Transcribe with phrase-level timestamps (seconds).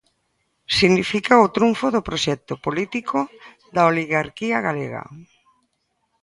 [0.77, 3.19] Significa o trunfo do proxecto político
[3.75, 5.03] da oligarquía galega.